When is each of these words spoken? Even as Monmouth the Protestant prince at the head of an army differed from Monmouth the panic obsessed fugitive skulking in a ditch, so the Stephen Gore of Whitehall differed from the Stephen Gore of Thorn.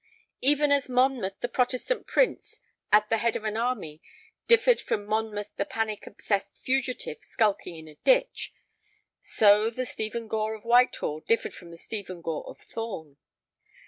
Even 0.41 0.71
as 0.71 0.89
Monmouth 0.89 1.39
the 1.41 1.47
Protestant 1.47 2.07
prince 2.07 2.59
at 2.91 3.07
the 3.11 3.19
head 3.19 3.35
of 3.35 3.43
an 3.43 3.55
army 3.55 4.01
differed 4.47 4.81
from 4.81 5.05
Monmouth 5.05 5.55
the 5.57 5.63
panic 5.63 6.07
obsessed 6.07 6.57
fugitive 6.63 7.19
skulking 7.23 7.75
in 7.75 7.87
a 7.87 7.93
ditch, 7.97 8.51
so 9.21 9.69
the 9.69 9.85
Stephen 9.85 10.27
Gore 10.27 10.55
of 10.55 10.65
Whitehall 10.65 11.19
differed 11.27 11.53
from 11.53 11.69
the 11.69 11.77
Stephen 11.77 12.23
Gore 12.23 12.47
of 12.49 12.57
Thorn. 12.57 13.17